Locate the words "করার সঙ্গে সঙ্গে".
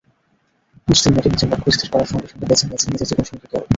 1.93-2.45